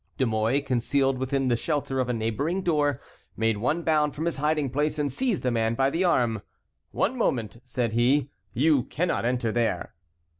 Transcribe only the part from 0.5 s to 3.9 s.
concealed within the shelter of a neighboring door, made one